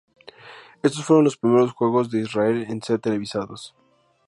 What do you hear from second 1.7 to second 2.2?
juegos